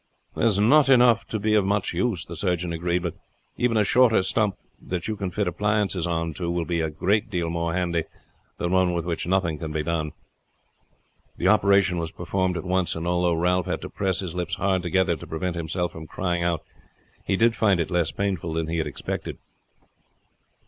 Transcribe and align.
"There 0.35 0.47
is 0.47 0.57
not 0.57 0.89
enough 0.89 1.27
to 1.27 1.37
be 1.37 1.53
of 1.53 1.63
much 1.63 1.93
use," 1.93 2.25
the 2.25 2.35
surgeon 2.35 2.73
agreed; 2.73 3.03
"but 3.03 3.13
even 3.55 3.77
a 3.77 3.83
shorter 3.83 4.23
stump 4.23 4.55
that 4.81 5.07
you 5.07 5.15
can 5.15 5.29
fit 5.29 5.47
appliances 5.47 6.07
on 6.07 6.33
to 6.33 6.49
will 6.49 6.65
be 6.65 6.81
a 6.81 6.89
great 6.89 7.29
deal 7.29 7.51
more 7.51 7.73
handy 7.73 8.05
than 8.57 8.71
one 8.71 8.93
with 8.93 9.05
which 9.05 9.27
nothing 9.27 9.59
can 9.59 9.71
be 9.71 9.83
done." 9.83 10.13
The 11.37 11.49
operation 11.49 11.99
was 11.99 12.09
performed 12.09 12.57
at 12.57 12.63
once, 12.65 12.95
and 12.95 13.05
although 13.05 13.35
Ralph 13.35 13.67
had 13.67 13.81
to 13.81 13.91
press 13.91 14.21
his 14.21 14.33
lips 14.33 14.55
hard 14.55 14.81
together 14.81 15.15
to 15.15 15.27
prevent 15.27 15.55
himself 15.55 15.91
from 15.91 16.07
crying 16.07 16.41
out, 16.43 16.63
he 17.23 17.35
did 17.35 17.55
find 17.55 17.79
it 17.79 17.91
less 17.91 18.11
painful 18.11 18.53
than 18.53 18.69
he 18.69 18.79
had 18.79 18.87
expected. 18.87 19.37